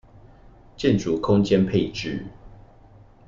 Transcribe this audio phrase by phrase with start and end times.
[0.75, 2.25] 建築空間配置